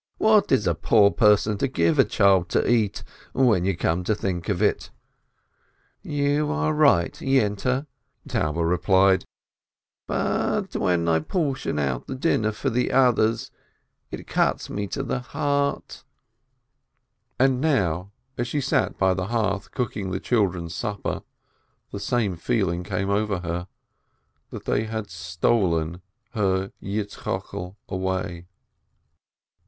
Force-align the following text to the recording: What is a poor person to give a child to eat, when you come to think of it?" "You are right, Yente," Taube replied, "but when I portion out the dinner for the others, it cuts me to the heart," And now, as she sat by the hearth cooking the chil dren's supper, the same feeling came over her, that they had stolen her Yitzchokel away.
What 0.17 0.51
is 0.51 0.65
a 0.65 0.73
poor 0.73 1.11
person 1.11 1.59
to 1.59 1.67
give 1.67 1.99
a 1.99 2.03
child 2.03 2.49
to 2.49 2.67
eat, 2.67 3.03
when 3.33 3.65
you 3.65 3.77
come 3.77 4.03
to 4.05 4.15
think 4.15 4.49
of 4.49 4.59
it?" 4.59 4.89
"You 6.01 6.49
are 6.49 6.73
right, 6.73 7.13
Yente," 7.13 7.85
Taube 8.27 8.57
replied, 8.67 9.25
"but 10.07 10.75
when 10.75 11.07
I 11.07 11.19
portion 11.19 11.77
out 11.77 12.07
the 12.07 12.15
dinner 12.15 12.51
for 12.51 12.71
the 12.71 12.91
others, 12.91 13.51
it 14.09 14.25
cuts 14.25 14.71
me 14.71 14.87
to 14.87 15.03
the 15.03 15.19
heart," 15.19 16.03
And 17.37 17.61
now, 17.61 18.11
as 18.39 18.47
she 18.47 18.59
sat 18.59 18.97
by 18.97 19.13
the 19.13 19.27
hearth 19.27 19.69
cooking 19.69 20.09
the 20.09 20.19
chil 20.19 20.47
dren's 20.47 20.73
supper, 20.73 21.21
the 21.91 21.99
same 21.99 22.37
feeling 22.37 22.83
came 22.83 23.11
over 23.11 23.41
her, 23.41 23.67
that 24.49 24.65
they 24.65 24.85
had 24.85 25.11
stolen 25.11 26.01
her 26.33 26.71
Yitzchokel 26.81 27.75
away. 27.87 28.47